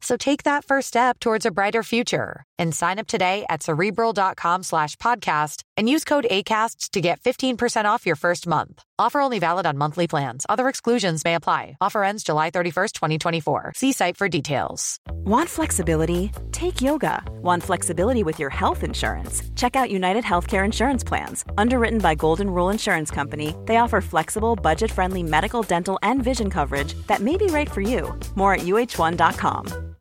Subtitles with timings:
[0.00, 4.62] So take that first step towards a brighter future and sign up today at cerebral.com
[4.62, 8.82] slash podcast and use code ACasts to get 15% off your first month.
[8.98, 10.46] Offer only valid on monthly plans.
[10.48, 11.76] Other exclusions may apply.
[11.80, 13.72] Offer ends July 31st, 2024.
[13.76, 14.98] See site for details.
[15.10, 16.30] Want flexibility?
[16.52, 17.22] Take yoga.
[17.42, 19.42] Want flexibility with your health insurance?
[19.56, 21.44] Check out United Healthcare Insurance Plans.
[21.58, 26.48] Underwritten by Golden Rule Insurance Company, they offer flexible, budget friendly medical, dental, and vision
[26.48, 28.18] coverage that may be right for you.
[28.34, 29.95] More at uh1.com.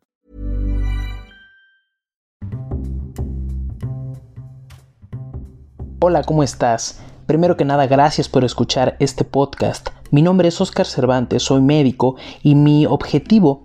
[6.00, 7.00] Hola, ¿cómo estás?
[7.26, 9.90] Primero que nada, gracias por escuchar este podcast.
[10.12, 13.65] Mi nombre es Oscar Cervantes, soy médico y mi objetivo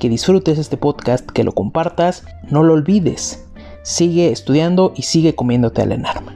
[0.00, 3.46] que disfrutes este podcast, que lo compartas, no lo olvides.
[3.82, 6.34] Sigue estudiando y sigue comiéndote al enarma.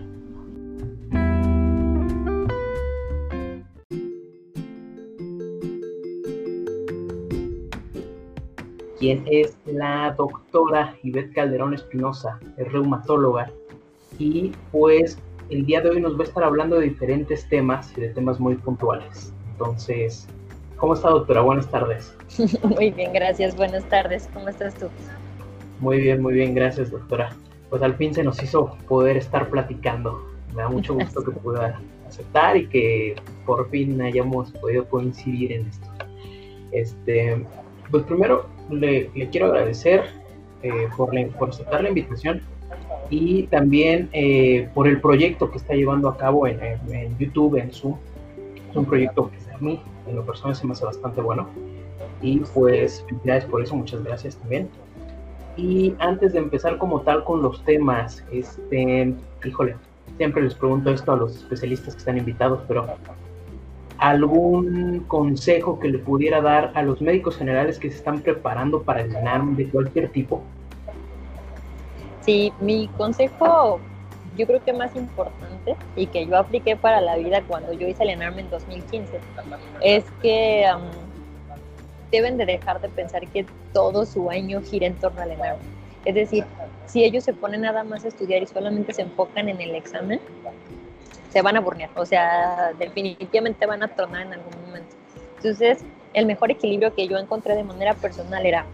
[8.98, 13.50] Quien es la doctora Ivette Calderón Espinosa, es reumatóloga,
[14.18, 18.02] y pues el día de hoy nos va a estar hablando de diferentes temas y
[18.02, 19.32] de temas muy puntuales.
[19.52, 20.26] Entonces,
[20.84, 21.40] ¿Cómo está, doctora?
[21.40, 22.14] Buenas tardes.
[22.62, 23.56] Muy bien, gracias.
[23.56, 24.28] Buenas tardes.
[24.34, 24.88] ¿Cómo estás tú?
[25.80, 26.54] Muy bien, muy bien.
[26.54, 27.34] Gracias, doctora.
[27.70, 30.22] Pues al fin se nos hizo poder estar platicando.
[30.54, 35.68] Me da mucho gusto que pueda aceptar y que por fin hayamos podido coincidir en
[35.68, 35.88] esto.
[36.72, 37.42] Este,
[37.90, 40.04] pues primero le, quiero agradecer
[40.62, 42.42] eh, por, por aceptar la invitación
[43.08, 47.72] y también eh, por el proyecto que está llevando a cabo en, en YouTube, en
[47.72, 47.96] Zoom.
[48.68, 51.48] Es un proyecto que a mí en lo personal se me hace bastante bueno.
[52.20, 54.68] Y pues felicidades por eso, muchas gracias también.
[55.56, 59.14] Y antes de empezar como tal con los temas, este,
[59.44, 59.76] híjole,
[60.16, 62.86] siempre les pregunto esto a los especialistas que están invitados, pero
[63.98, 69.02] ¿algún consejo que le pudiera dar a los médicos generales que se están preparando para
[69.02, 70.42] el NAM de cualquier tipo?
[72.22, 73.78] Sí, mi consejo
[74.36, 78.02] yo creo que más importante y que yo apliqué para la vida cuando yo hice
[78.02, 79.20] el ENARM en 2015
[79.80, 80.66] es que
[82.10, 85.58] deben de dejar de pensar que todo su año gira en torno al ENARM.
[86.04, 86.44] Es decir,
[86.86, 90.20] si ellos se ponen nada más a estudiar y solamente se enfocan en el examen,
[91.30, 94.94] se van a burnear, o sea, definitivamente van a tronar en algún momento.
[95.36, 95.78] Entonces,
[96.12, 98.66] el mejor equilibrio que yo encontré de manera personal era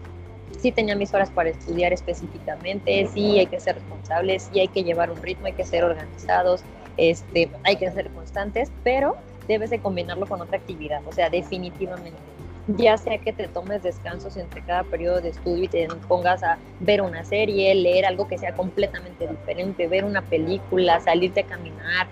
[0.59, 4.83] sí tenía mis horas para estudiar específicamente, sí hay que ser responsables, sí hay que
[4.83, 6.63] llevar un ritmo, hay que ser organizados,
[6.97, 9.15] este, hay que ser constantes, pero
[9.47, 12.19] debes de combinarlo con otra actividad, o sea, definitivamente.
[12.67, 16.59] Ya sea que te tomes descansos entre cada periodo de estudio y te pongas a
[16.79, 22.07] ver una serie, leer algo que sea completamente diferente, ver una película, salirte a caminar,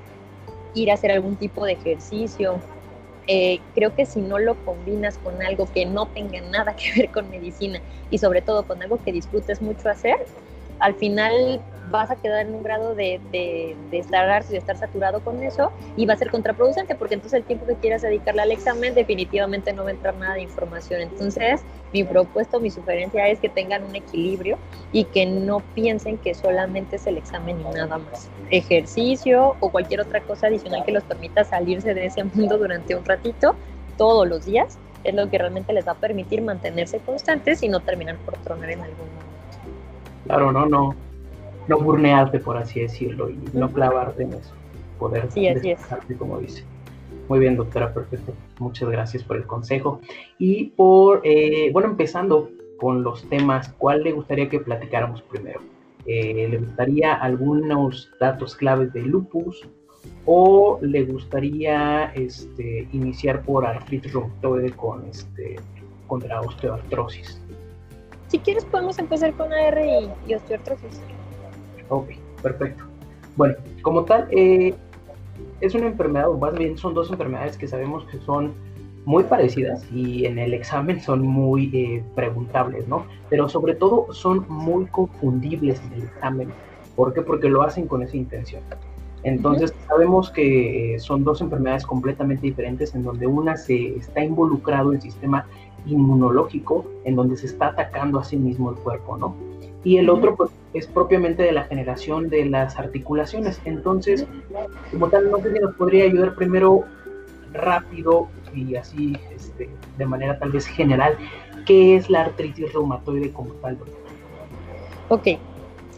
[0.73, 2.59] ir a hacer algún tipo de ejercicio,
[3.31, 7.11] eh, creo que si no lo combinas con algo que no tenga nada que ver
[7.11, 7.79] con medicina
[8.09, 10.17] y sobre todo con algo que disfrutes mucho hacer,
[10.79, 15.21] al final vas a quedar en un grado de, de, de estar de estar saturado
[15.21, 18.51] con eso y va a ser contraproducente porque entonces el tiempo que quieras dedicarle al
[18.51, 21.01] examen definitivamente no va a entrar nada de información.
[21.01, 24.57] Entonces, mi propuesta, mi sugerencia es que tengan un equilibrio
[24.91, 28.29] y que no piensen que solamente es el examen y nada más.
[28.51, 33.05] Ejercicio o cualquier otra cosa adicional que los permita salirse de ese mundo durante un
[33.05, 33.55] ratito,
[33.97, 37.79] todos los días, es lo que realmente les va a permitir mantenerse constantes y no
[37.79, 39.25] terminar por tronar en algún momento.
[40.25, 40.95] Claro, no, no,
[41.69, 44.53] no burnearte, por así decirlo, y no clavarte en eso.
[44.97, 45.77] Poder sí, es.
[46.17, 46.65] como dice.
[47.29, 48.33] Muy bien, doctora, perfecto.
[48.57, 50.01] Muchas gracias por el consejo.
[50.39, 52.49] Y por, eh, bueno, empezando
[52.79, 55.61] con los temas, ¿cuál le gustaría que platicáramos primero?
[56.05, 59.69] Eh, ¿Le gustaría algunos datos claves de lupus
[60.25, 65.57] o le gustaría este, iniciar por artritis reumatoide con, este,
[66.07, 67.39] contra osteoartrosis?
[68.27, 69.79] Si quieres podemos empezar con AR
[70.27, 71.01] y, osteoartrosis.
[71.89, 72.09] Ok,
[72.41, 72.83] perfecto.
[73.35, 74.73] Bueno, como tal, eh,
[75.61, 78.53] es una enfermedad, o más bien son dos enfermedades que sabemos que son
[79.05, 83.05] muy parecidas y en el examen son muy eh, preguntables, ¿no?
[83.29, 86.49] Pero sobre todo son muy confundibles en el examen.
[86.95, 87.21] ¿Por qué?
[87.21, 88.61] Porque lo hacen con esa intención.
[89.23, 94.91] Entonces sabemos que eh, son dos enfermedades completamente diferentes en donde una se está involucrado
[94.91, 95.45] en el sistema
[95.85, 99.35] inmunológico, en donde se está atacando a sí mismo el cuerpo, ¿no?
[99.83, 103.59] Y el otro pues, es propiamente de la generación de las articulaciones.
[103.65, 104.25] Entonces,
[104.91, 106.85] como tal, nos podría ayudar primero
[107.53, 111.17] rápido y así este, de manera tal vez general,
[111.65, 113.77] ¿qué es la artritis reumatoide como tal?
[115.09, 115.27] Ok,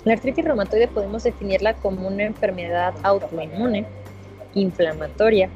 [0.06, 3.86] la artritis reumatoide podemos definirla como una enfermedad autoinmune,
[4.54, 5.50] inflamatoria,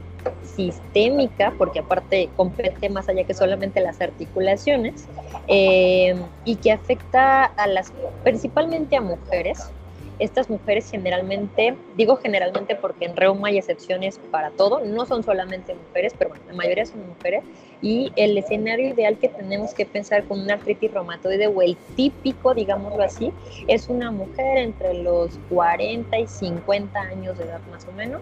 [0.43, 5.07] sistémica, porque aparte compete más allá que solamente las articulaciones,
[5.47, 7.93] eh, y que afecta a las,
[8.23, 9.69] principalmente a mujeres.
[10.17, 15.75] Estas mujeres generalmente, digo generalmente porque en reuma hay excepciones para todo, no son solamente
[15.75, 17.43] mujeres, pero bueno, la mayoría son mujeres,
[17.81, 22.53] y el escenario ideal que tenemos que pensar con una artritis reumatoide o el típico,
[22.53, 23.33] digámoslo así,
[23.67, 28.21] es una mujer entre los 40 y 50 años de edad más o menos,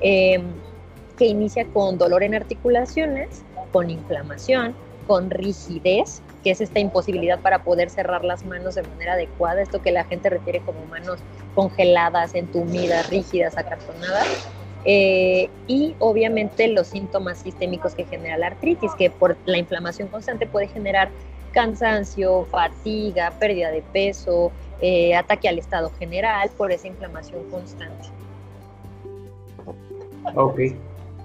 [0.00, 0.40] eh,
[1.16, 3.42] que inicia con dolor en articulaciones,
[3.72, 4.74] con inflamación,
[5.06, 9.82] con rigidez, que es esta imposibilidad para poder cerrar las manos de manera adecuada, esto
[9.82, 11.20] que la gente refiere como manos
[11.54, 14.48] congeladas, entumidas, rígidas, acartonadas.
[14.84, 20.46] Eh, y obviamente los síntomas sistémicos que genera la artritis, que por la inflamación constante
[20.46, 21.08] puede generar
[21.50, 28.08] cansancio, fatiga, pérdida de peso, eh, ataque al estado general por esa inflamación constante.
[30.34, 30.60] Ok,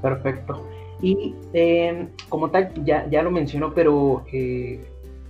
[0.02, 0.66] Perfecto.
[1.02, 4.84] Y em, como tal, ya, ya lo mencionó, pero eh,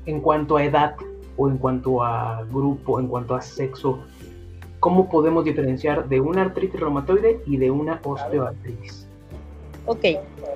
[0.06, 0.96] en cuanto a edad
[1.38, 4.00] o en cuanto a grupo, en cuanto a sexo,
[4.80, 9.08] ¿cómo podemos diferenciar de una artritis reumatoide y de una osteoartritis?
[9.86, 10.06] Ok,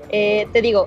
[0.09, 0.85] eh, te digo,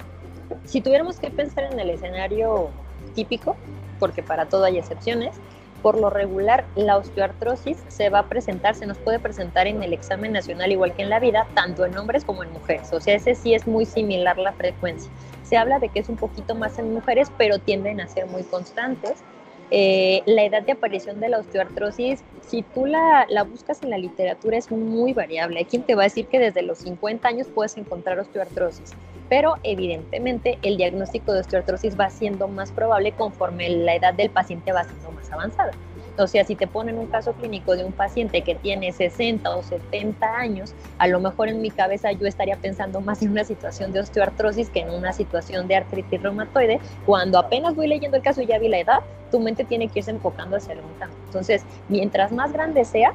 [0.64, 2.68] si tuviéramos que pensar en el escenario
[3.14, 3.56] típico,
[3.98, 5.36] porque para todo hay excepciones,
[5.82, 9.92] por lo regular, la osteoartrosis se va a presentar, se nos puede presentar en el
[9.92, 12.92] examen nacional igual que en la vida, tanto en hombres como en mujeres.
[12.92, 15.10] O sea, ese sí es muy similar la frecuencia.
[15.42, 18.42] Se habla de que es un poquito más en mujeres, pero tienden a ser muy
[18.42, 19.22] constantes.
[19.70, 23.98] Eh, la edad de aparición de la osteoartrosis, si tú la, la, buscas en la
[23.98, 25.58] literatura, es muy variable.
[25.58, 28.94] Hay quien te va a decir que desde los 50 años puedes encontrar osteoartrosis
[29.28, 34.72] pero evidentemente el diagnóstico de osteoartrosis va siendo más probable conforme la edad del paciente
[34.72, 35.74] va siendo más avanzada.
[36.18, 39.62] O sea, si te ponen un caso clínico de un paciente que tiene 60 o
[39.62, 43.92] 70 años, a lo mejor en mi cabeza yo estaría pensando más en una situación
[43.92, 46.80] de osteoartrosis que en una situación de artritis reumatoide.
[47.06, 49.00] Cuando apenas voy leyendo el caso y ya vi la edad,
[49.30, 51.18] tu mente tiene que irse enfocando hacia algún cambio.
[51.26, 53.14] Entonces, mientras más grande sea,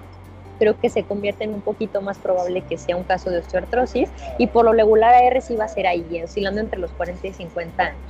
[0.64, 4.10] creo que se convierte en un poquito más probable que sea un caso de osteoartrosis
[4.38, 7.34] y por lo regular AR sí va a ser ahí, oscilando entre los 40 y
[7.34, 8.02] 50 años.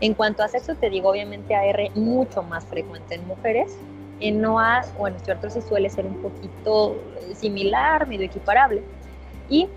[0.00, 3.76] En cuanto a sexo, te digo, obviamente AR mucho más frecuente en mujeres.
[4.20, 6.96] En NOA o en osteoartrosis suele ser un poquito
[7.34, 8.82] similar, medio equiparable.
[9.50, 9.68] Y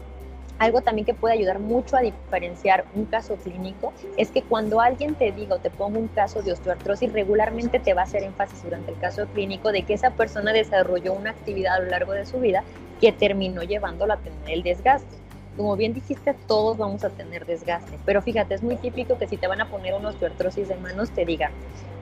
[0.60, 5.16] algo también que puede ayudar mucho a diferenciar un caso clínico es que cuando alguien
[5.16, 8.64] te diga o te ponga un caso de osteoartrosis, regularmente te va a hacer énfasis
[8.64, 12.26] durante el caso clínico de que esa persona desarrolló una actividad a lo largo de
[12.26, 12.64] su vida
[13.00, 15.19] que terminó llevándola a tener el desgaste.
[15.60, 19.36] Como bien dijiste, todos vamos a tener desgaste, pero fíjate, es muy típico que si
[19.36, 21.52] te van a poner una osteoartrosis de manos, te digan,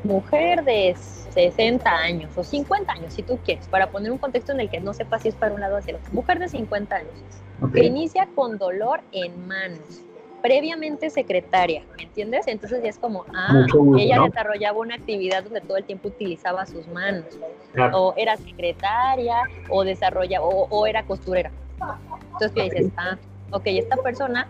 [0.03, 0.95] mujer de
[1.31, 4.79] 60 años o 50 años, si tú quieres, para poner un contexto en el que
[4.79, 6.13] no sepas si es para un lado o hacia el otro.
[6.13, 7.13] Mujer de 50 años,
[7.73, 10.03] que inicia con dolor en manos,
[10.43, 12.45] previamente secretaria, ¿me entiendes?
[12.45, 13.65] Entonces ya es como, ah,
[13.97, 17.25] ella desarrollaba una actividad donde todo el tiempo utilizaba sus manos,
[17.91, 19.37] o era secretaria,
[19.67, 21.49] o desarrolla, o, era costurera.
[22.33, 23.17] Entonces tú dices, ah,
[23.51, 24.47] ok, esta persona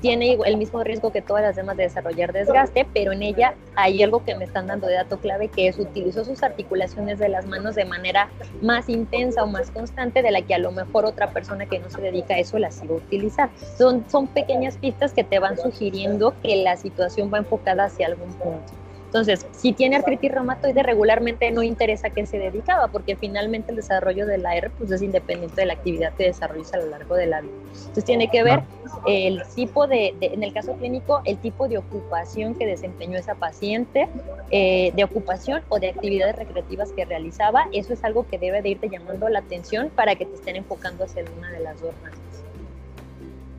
[0.00, 4.02] tiene el mismo riesgo que todas las demás de desarrollar desgaste, pero en ella hay
[4.02, 7.46] algo que me están dando de dato clave, que es utilizó sus articulaciones de las
[7.46, 8.30] manos de manera
[8.62, 11.90] más intensa o más constante de la que a lo mejor otra persona que no
[11.90, 13.50] se dedica a eso las iba a utilizar.
[13.76, 18.32] Son, son pequeñas pistas que te van sugiriendo que la situación va enfocada hacia algún
[18.34, 18.72] punto.
[19.08, 24.26] Entonces, si tiene artritis reumatoide, regularmente no interesa qué se dedicaba, porque finalmente el desarrollo
[24.26, 27.26] de la R pues, es independiente de la actividad que desarrolles a lo largo de
[27.26, 27.54] la vida.
[27.72, 28.60] Entonces, tiene que ver
[29.06, 34.10] el tipo de, en el caso clínico, el tipo de ocupación que desempeñó esa paciente,
[34.50, 37.66] eh, de ocupación o de actividades recreativas que realizaba.
[37.72, 41.04] Eso es algo que debe de irte llamando la atención para que te estén enfocando
[41.04, 42.18] hacia una de las dos razas.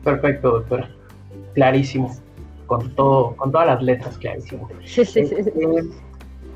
[0.04, 0.88] Perfecto, doctora.
[1.54, 2.14] Clarísimo
[2.70, 4.68] con, todo, con todas las letras, clarísimo.
[4.84, 5.50] Este,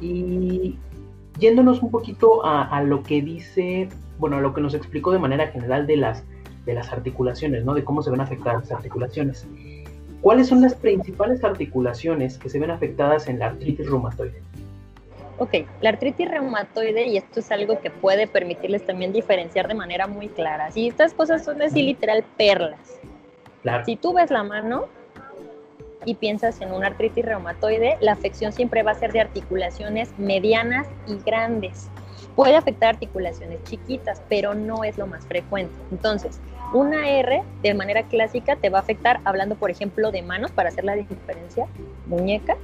[0.00, 0.78] y
[1.40, 3.88] yéndonos un poquito a, lo que dice,
[4.20, 6.22] bueno, a lo que nos explicó de manera general de las,
[6.66, 7.74] de las articulaciones, ¿no?
[7.74, 9.44] De cómo se ven afectadas las articulaciones.
[10.20, 14.40] ¿Cuáles son las principales articulaciones que se ven afectadas en la artritis reumatoide?
[15.38, 20.06] Ok, la artritis reumatoide, y esto es algo que puede permitirles también diferenciar de manera
[20.06, 20.70] muy clara.
[20.70, 23.00] Si estas cosas son así literal perlas.
[23.62, 23.84] Claro.
[23.84, 24.86] Si tú ves la mano,
[26.04, 30.86] y piensas en una artritis reumatoide, la afección siempre va a ser de articulaciones medianas
[31.06, 31.90] y grandes.
[32.36, 35.74] Puede afectar articulaciones chiquitas, pero no es lo más frecuente.
[35.90, 36.40] Entonces,
[36.72, 40.70] una R de manera clásica te va a afectar, hablando por ejemplo de manos, para
[40.70, 41.66] hacer la diferencia,
[42.06, 42.56] muñeca,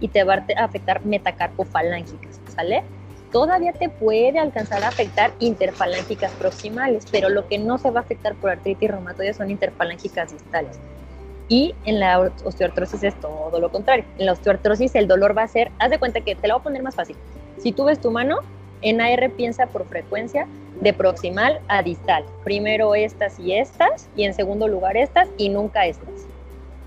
[0.00, 2.82] y te va a afectar metacarpofalángicas, ¿sale?
[3.30, 8.02] Todavía te puede alcanzar a afectar interfalángicas proximales, pero lo que no se va a
[8.02, 10.78] afectar por artritis reumatoide son interfalángicas distales.
[11.52, 14.06] Y en la osteoartrosis es todo lo contrario.
[14.16, 16.60] En la osteoartrosis el dolor va a ser, haz de cuenta que te lo voy
[16.60, 17.14] a poner más fácil.
[17.58, 18.38] Si tú ves tu mano,
[18.80, 20.46] en AR piensa por frecuencia
[20.80, 22.24] de proximal a distal.
[22.42, 26.08] Primero estas y estas, y en segundo lugar estas y nunca estas.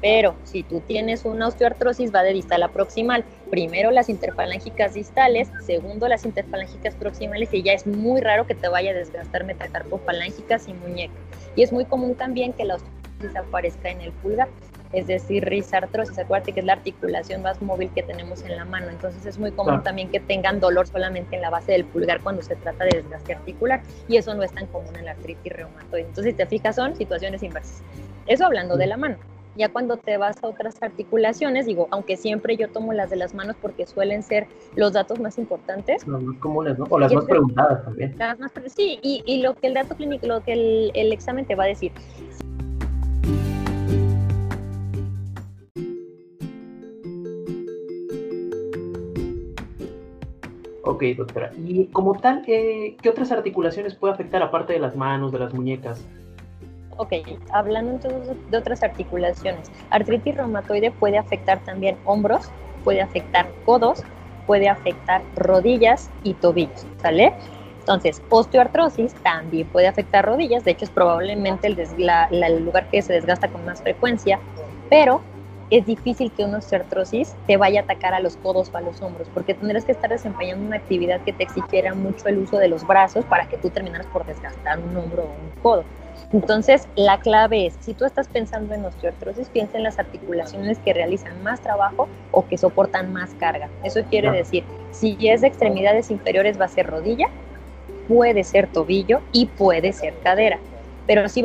[0.01, 3.23] Pero si tú tienes una osteoartrosis, va de distal a proximal.
[3.51, 8.67] Primero las interfalángicas distales, segundo las interfalángicas proximales, y ya es muy raro que te
[8.67, 11.13] vaya a desgastar metacarpofalángicas y muñeca.
[11.55, 13.04] Y es muy común también que la osteoartrosis
[13.37, 14.49] aparezca en el pulgar,
[14.93, 18.89] es decir, risartrosis, acuérdate que es la articulación más móvil que tenemos en la mano,
[18.89, 22.41] entonces es muy común también que tengan dolor solamente en la base del pulgar cuando
[22.41, 26.07] se trata de desgaste articular, y eso no es tan común en la artritis reumatoide.
[26.07, 27.83] Entonces, si te fijas, son situaciones inversas.
[28.27, 29.17] Eso hablando de la mano.
[29.57, 33.33] Ya cuando te vas a otras articulaciones, digo, aunque siempre yo tomo las de las
[33.33, 36.05] manos porque suelen ser los datos más importantes.
[36.05, 36.85] Los más comunes, ¿no?
[36.89, 38.15] O las más preguntadas también.
[38.17, 41.45] Las más, sí, y, y, lo que el dato clínico, lo que el, el examen
[41.45, 41.93] te va a decir.
[50.85, 51.51] Ok, doctora.
[51.57, 55.53] Y como tal, eh, ¿qué otras articulaciones puede afectar aparte de las manos, de las
[55.53, 56.05] muñecas?
[56.97, 57.13] Ok,
[57.51, 62.51] hablando entonces de otras articulaciones, artritis reumatoide puede afectar también hombros,
[62.83, 64.03] puede afectar codos,
[64.45, 67.33] puede afectar rodillas y tobillos, ¿sale?
[67.79, 73.11] Entonces, osteoartrosis también puede afectar rodillas, de hecho es probablemente el, el lugar que se
[73.11, 74.39] desgasta con más frecuencia,
[74.89, 75.21] pero
[75.69, 79.01] es difícil que una osteoartrosis te vaya a atacar a los codos o a los
[79.01, 82.67] hombros, porque tendrás que estar desempeñando una actividad que te exigiera mucho el uso de
[82.67, 85.83] los brazos para que tú terminaras por desgastar un hombro o un codo.
[86.31, 90.93] Entonces, la clave es, si tú estás pensando en osteoartrosis, piensa en las articulaciones que
[90.93, 93.69] realizan más trabajo o que soportan más carga.
[93.83, 97.27] Eso quiere decir, si es de extremidades inferiores va a ser rodilla,
[98.07, 100.59] puede ser tobillo y puede ser cadera.
[101.07, 101.43] Pero si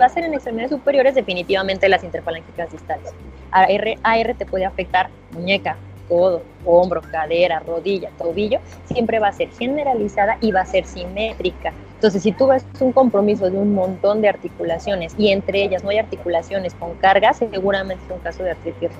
[0.00, 3.12] va a ser en extremidades superiores, definitivamente las interfalángicas distales.
[3.52, 5.76] AR, AR te puede afectar muñeca,
[6.08, 11.72] codo, hombro, cadera, rodilla, tobillo, siempre va a ser generalizada y va a ser simétrica.
[11.94, 15.90] Entonces, si tú ves un compromiso de un montón de articulaciones y entre ellas no
[15.90, 18.90] hay articulaciones con carga, seguramente es un caso de artritis.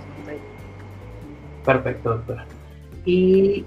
[1.64, 2.46] Perfecto, doctora.
[3.04, 3.64] Y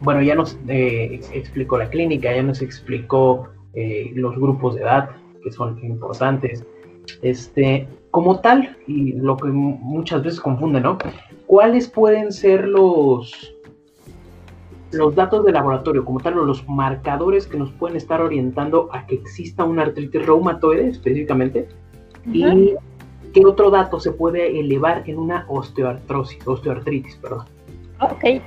[0.00, 5.10] bueno, ya nos eh, explicó la clínica, ya nos explicó eh, los grupos de edad
[5.42, 6.64] que son importantes.
[7.22, 10.96] Este, como tal, y lo que muchas veces confunde, ¿no?
[11.44, 13.54] ¿Cuáles pueden ser los,
[14.90, 19.16] los datos de laboratorio, como tal, los marcadores que nos pueden estar orientando a que
[19.16, 21.68] exista una artritis reumatoide específicamente?
[22.32, 22.74] ¿Y
[23.34, 27.44] qué otro dato se puede elevar en una osteoartrosis, osteoartritis, perdón?
[28.00, 28.40] Ok.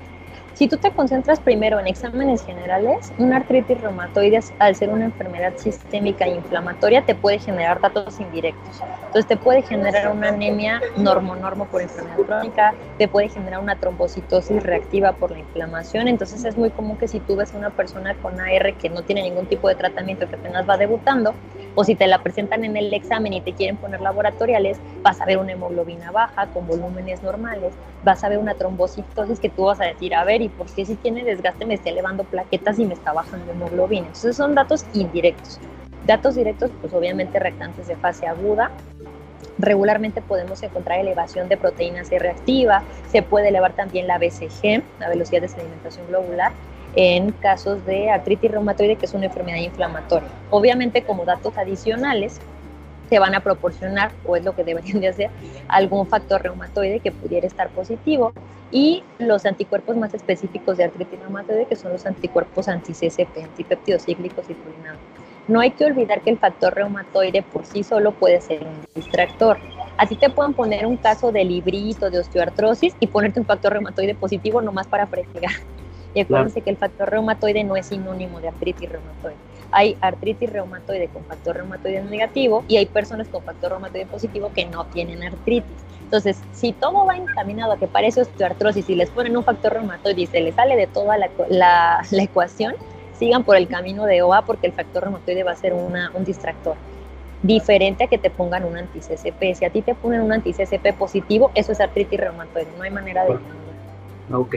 [0.59, 5.55] Si tú te concentras primero en exámenes generales, una artritis reumatoide, al ser una enfermedad
[5.55, 8.81] sistémica e inflamatoria, te puede generar datos indirectos.
[9.05, 14.61] Entonces, te puede generar una anemia normo-normo por enfermedad crónica, te puede generar una trombocitosis
[14.61, 16.09] reactiva por la inflamación.
[16.09, 19.03] Entonces, es muy común que si tú ves a una persona con AR que no
[19.03, 21.35] tiene ningún tipo de tratamiento, que apenas va debutando,
[21.75, 25.25] o si te la presentan en el examen y te quieren poner laboratoriales, vas a
[25.25, 27.73] ver una hemoglobina baja con volúmenes normales,
[28.03, 30.85] vas a ver una trombocitosis que tú vas a decir, a ver, ¿y por qué
[30.85, 34.07] si tiene desgaste me está elevando plaquetas y me está bajando hemoglobina?
[34.07, 35.59] Entonces son datos indirectos.
[36.05, 38.71] Datos directos, pues obviamente reactantes de fase aguda,
[39.59, 45.09] regularmente podemos encontrar elevación de proteína C reactiva, se puede elevar también la BCG, la
[45.09, 46.53] velocidad de sedimentación globular,
[46.95, 50.29] en casos de artritis reumatoide, que es una enfermedad inflamatoria.
[50.49, 52.39] Obviamente, como datos adicionales,
[53.09, 55.29] te van a proporcionar, o es lo que deberían de hacer,
[55.67, 58.33] algún factor reumatoide que pudiera estar positivo
[58.71, 64.49] y los anticuerpos más específicos de artritis reumatoide, que son los anticuerpos anti-CCP, antipéptidos cíclicos
[64.49, 64.99] y purinados.
[65.47, 69.57] No hay que olvidar que el factor reumatoide por sí solo puede ser un distractor.
[69.97, 74.13] Así te pueden poner un caso de librito, de osteoartrosis y ponerte un factor reumatoide
[74.13, 75.51] positivo nomás para fregar.
[76.13, 79.35] Y acuérdense que el factor reumatoide no es sinónimo de artritis reumatoide.
[79.71, 84.65] Hay artritis reumatoide con factor reumatoide negativo y hay personas con factor reumatoide positivo que
[84.65, 85.77] no tienen artritis.
[86.03, 90.21] Entonces, si todo va encaminado a que parece osteoartrosis y les ponen un factor reumatoide
[90.21, 92.73] y se les sale de toda la, la, ecuación,
[93.19, 96.25] sigan por el camino de OA porque el factor reumatoide va a ser una, un
[96.25, 96.75] distractor.
[97.43, 99.53] Diferente a que te pongan un anti-CCP.
[99.53, 102.67] Si a ti te ponen un anti-CCP positivo, eso es artritis reumatoide.
[102.75, 103.37] No hay manera de...
[104.33, 104.55] Ok.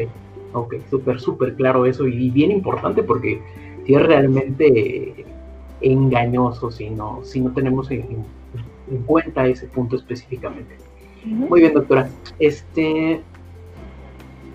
[0.53, 3.41] Ok, súper, súper claro eso y bien importante porque
[3.87, 5.25] si es realmente
[5.83, 8.25] engañoso si no, si no tenemos en,
[9.07, 10.77] cuenta ese punto específicamente.
[11.25, 12.11] Muy bien, doctora.
[12.39, 13.23] Este,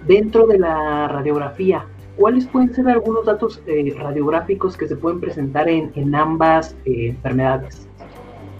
[0.05, 1.85] dentro de la radiografía,
[2.17, 7.87] ¿cuáles pueden ser algunos datos eh, radiográficos que se pueden presentar en, ambas eh, enfermedades?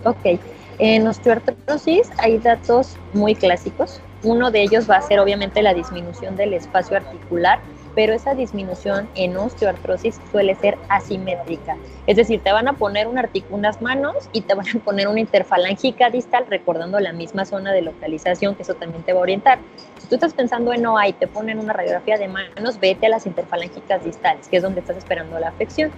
[0.03, 0.39] Ok,
[0.79, 6.35] en osteoartrosis hay datos muy clásicos, uno de ellos va a ser obviamente la disminución
[6.35, 7.59] del espacio articular,
[7.95, 11.77] pero esa disminución en osteoartrosis suele ser asimétrica.
[12.05, 16.11] Es decir, te van a poner unas manos y te van a poner una interfalángica
[16.11, 19.59] distal recordando la misma zona de localización, que eso también te va a orientar.
[19.97, 23.09] Si tú estás pensando en OA y te ponen una radiografía de manos, vete a
[23.09, 25.91] las interfalángicas distales, que es donde estás esperando la afección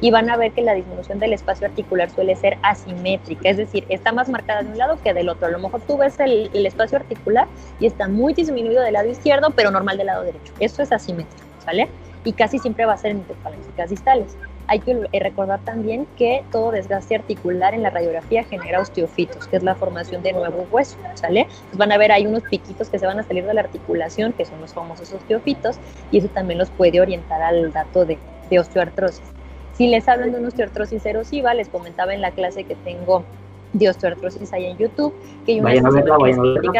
[0.00, 3.84] y van a ver que la disminución del espacio articular suele ser asimétrica, es decir,
[3.88, 5.46] está más marcada de un lado que del otro.
[5.46, 7.46] A lo mejor tú ves el, espacio articular
[7.80, 10.52] y está muy disminuido del lado izquierdo, pero normal del lado derecho.
[10.60, 11.88] Eso es asimétrico, ¿vale?
[12.24, 14.36] Y casi siempre va a ser en interfalangicas distales.
[14.66, 19.62] Hay que recordar también que todo desgaste articular en la radiografía genera osteofitos, que es
[19.62, 21.46] la formación de nuevo hueso, ¿sale?
[21.74, 24.46] van a ver, hay unos piquitos que se van a salir de la articulación, que
[24.46, 25.76] son los famosos osteofitos,
[26.10, 28.18] y eso también los puede orientar al dato de
[28.58, 29.33] osteoartrosis.
[29.74, 33.24] Si les hablan de una osteoartrosis erosiva, les comentaba en la clase que tengo
[33.72, 35.12] de osteoartrosis ahí en YouTube,
[35.44, 36.16] que hay vayan a verla,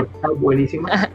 [0.00, 1.11] está buenísima.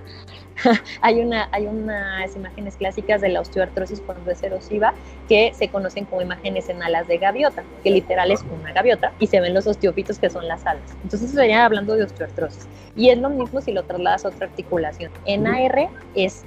[1.01, 4.93] hay, una, hay unas imágenes clásicas de la osteoartrosis cuando es erosiva
[5.29, 9.27] que se conocen como imágenes en alas de gaviota, que literal es una gaviota y
[9.27, 10.83] se ven los osteofitos que son las alas.
[11.03, 12.67] Entonces estaría hablando de osteoartrosis.
[12.95, 15.11] Y es lo mismo si lo trasladas a otra articulación.
[15.25, 16.43] En AR es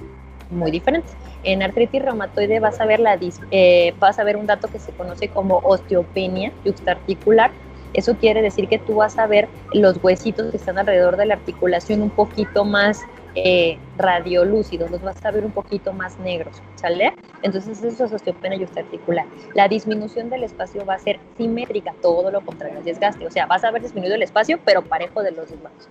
[0.53, 1.09] muy diferente.
[1.43, 3.17] En artritis reumatoide vas a ver, la,
[3.51, 7.51] eh, vas a ver un dato que se conoce como osteopenia yuxtarticular.
[7.93, 11.35] Eso quiere decir que tú vas a ver los huesitos que están alrededor de la
[11.35, 13.01] articulación un poquito más
[13.35, 17.13] eh, radiolúcidos, los vas a ver un poquito más negros, ¿sale?
[17.41, 19.25] Entonces eso es osteopenia yuxtarticular.
[19.55, 23.25] La disminución del espacio va a ser simétrica, todo lo contrario al desgaste.
[23.25, 25.89] O sea, vas a ver disminuido el espacio, pero parejo de los dos lados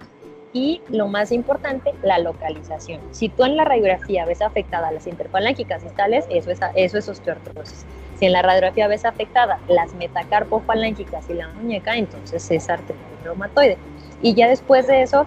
[0.53, 3.01] y lo más importante, la localización.
[3.11, 7.87] Si tú en la radiografía ves afectada las interfalángicas distales, eso es, eso es osteoartrosis.
[8.19, 13.79] Si en la radiografía ves afectada las metacarpofalángicas y la muñeca, entonces es artritis reumatoide.
[14.21, 15.27] Y ya después de eso,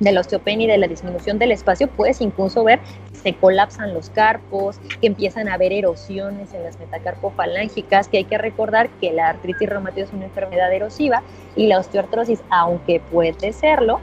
[0.00, 2.80] de la osteopenia y de la disminución del espacio, puedes incluso ver
[3.22, 8.38] se colapsan los carpos, que empiezan a haber erosiones en las metacarpofalángicas, que hay que
[8.38, 11.22] recordar que la artritis reumatoide es una enfermedad erosiva
[11.56, 14.00] y la osteoartrosis, aunque puede serlo,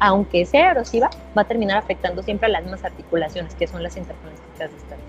[0.00, 3.96] aunque sea erosiva, va a terminar afectando siempre a las mismas articulaciones, que son las
[3.96, 5.04] interfalángicas distales.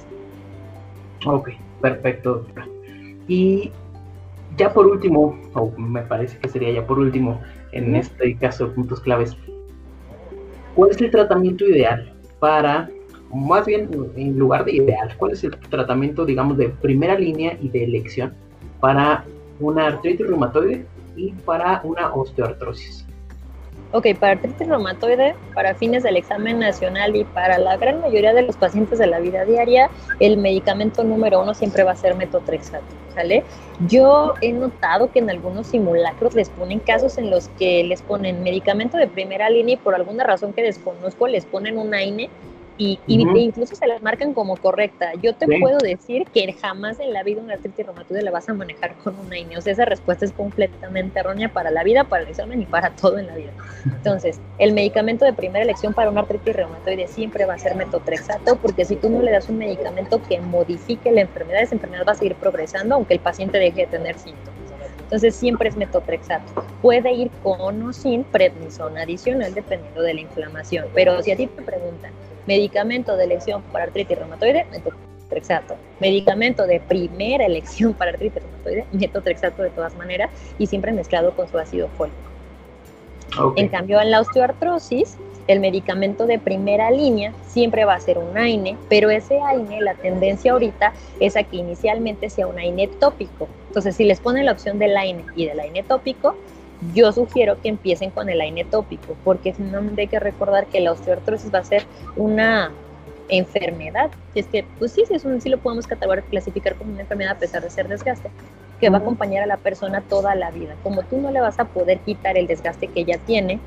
[1.26, 1.50] Ok,
[1.82, 2.46] perfecto.
[3.28, 3.72] Y
[4.58, 7.40] ya por último, o me parece que sería ya por último,
[7.72, 9.36] en este caso de puntos claves,
[10.76, 12.90] ¿cuál es el tratamiento ideal para,
[13.34, 17.70] más bien en lugar de ideal, cuál es el tratamiento, digamos, de primera línea y
[17.70, 18.34] de elección
[18.80, 19.26] para
[19.60, 23.06] una artritis reumatoide y para una osteoartrosis?
[23.92, 28.44] Ok, para artritis reumatoide, para fines del examen nacional y para la gran mayoría de
[28.44, 32.86] los pacientes de la vida diaria, el medicamento número uno siempre va a ser metotrexato,
[33.16, 33.44] ¿sale?
[33.88, 38.44] Yo he notado que en algunos simulacros les ponen casos en los que les ponen
[38.44, 42.30] medicamento de primera línea y por alguna razón que desconozco les ponen un AINE
[42.80, 45.12] y, incluso se las marcan como correcta.
[45.22, 48.54] Yo te puedo decir que jamás en la vida una artritis reumatoide la vas a
[48.54, 49.58] manejar con una INE.
[49.58, 52.92] O sea, esa respuesta es completamente errónea para la vida, para el examen y para
[52.92, 53.52] todo en la vida.
[53.84, 58.56] Entonces, el medicamento de primera elección para una artritis reumatoide siempre va a ser metotrexato,
[58.56, 62.14] porque si tú no le das un medicamento que modifique la enfermedad, esa enfermedad va
[62.14, 64.58] a seguir progresando aunque el paciente deje de tener síntomas.
[65.02, 66.64] Entonces siempre es metotrexato.
[66.84, 70.86] Puede ir con o sin prednisona adicional dependiendo de la inflamación.
[70.94, 72.12] Pero si a ti te preguntan,
[72.46, 75.76] Medicamento de elección para artritis reumatoide, metotrexato.
[76.00, 81.48] Medicamento de primera elección para artritis reumatoide, metotrexato de todas maneras y siempre mezclado con
[81.48, 82.18] su ácido fólico.
[83.56, 88.38] En cambio, en la osteoartrosis, el medicamento de primera línea siempre va a ser un
[88.38, 93.48] AINE, pero ese AINE, la tendencia ahorita es a que inicialmente sea un AINE tópico.
[93.68, 96.36] Entonces, si les ponen la opción del AINE y del AINE tópico,
[96.94, 100.92] yo sugiero que empiecen con el AINE tópico, porque finalmente hay que recordar que la
[100.92, 101.84] osteoartrosis va a ser
[102.16, 102.72] una
[103.28, 104.10] enfermedad.
[104.36, 107.34] Es que, pues sí, sí, es un, sí lo podemos catalogar, clasificar como una enfermedad
[107.34, 108.30] a pesar de ser desgaste,
[108.80, 110.76] que va a acompañar a la persona toda la vida.
[110.84, 113.60] Como tú no le vas a poder quitar el desgaste que ella tiene,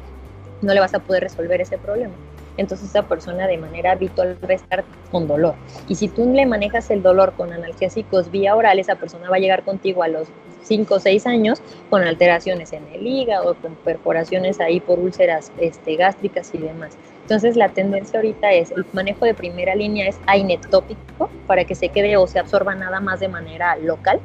[0.60, 2.14] no le vas a poder resolver ese problema.
[2.56, 5.54] Entonces esa persona de manera habitual va a estar con dolor.
[5.88, 9.40] Y si tú le manejas el dolor con analgésicos vía oral, esa persona va a
[9.40, 10.28] llegar contigo a los
[10.62, 11.60] 5 o 6 años
[11.90, 16.96] con alteraciones en el hígado, con perforaciones ahí por úlceras este, gástricas y demás.
[17.22, 21.88] Entonces la tendencia ahorita es el manejo de primera línea es ainetópico para que se
[21.88, 24.20] quede o se absorba nada más de manera local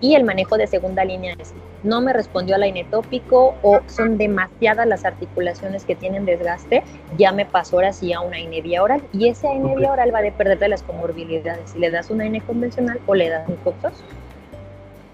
[0.00, 4.86] y el manejo de segunda línea es no me respondió al ainetópico o son demasiadas
[4.86, 6.82] las articulaciones que tienen desgaste,
[7.16, 10.22] ya me pasó ahora sí a una vía oral y ese vía oral va a
[10.22, 14.04] depender de las comorbilidades, si le das una AINE convencional o le das un COXOS.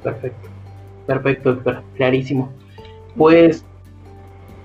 [0.03, 0.49] Perfecto.
[1.07, 1.61] Perfecto,
[1.97, 2.53] clarísimo.
[3.17, 3.65] Pues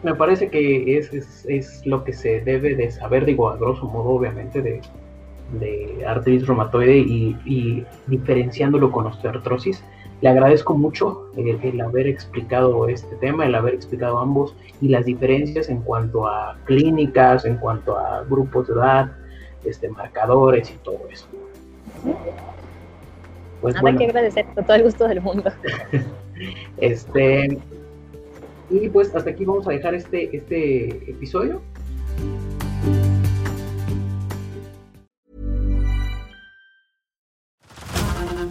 [0.04, 4.10] me parece que es, es, lo que se debe de saber, digo, a grosso modo,
[4.10, 4.82] obviamente, de,
[5.60, 9.84] de artritis reumatoide y, diferenciándolo con osteoartrosis.
[10.22, 15.70] Le agradezco mucho el, haber explicado este tema, el haber explicado ambos y las diferencias
[15.70, 19.12] en cuanto a clínicas, en cuanto a grupos de edad,
[19.64, 21.28] este, marcadores y todo eso.
[23.62, 25.52] Pues Nada que agradecer, con todo el gusto del mundo.
[26.78, 27.58] Este,
[28.70, 31.64] y pues hasta aquí vamos a dejar este, este episodio.